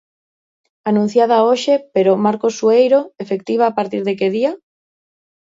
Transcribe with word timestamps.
Anunciada 0.89 1.37
hoxe 1.47 1.73
pero, 1.93 2.11
Marcos 2.25 2.53
Sueiro, 2.59 2.99
efectiva 3.23 3.63
a 3.67 3.75
partir 3.77 4.01
de 4.07 4.13
que 4.19 4.33
día? 4.35 4.51